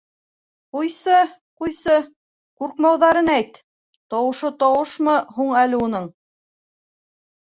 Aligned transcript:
—Ҡуйсы... 0.75 1.17
ҡуйсы, 1.63 1.97
ҡурҡмауҙарын 2.63 3.29
әйт, 3.35 3.59
тауышы 4.15 4.51
тауышмы 4.63 5.17
һуң 5.37 5.51
әле 5.65 5.83
уның. 5.89 6.09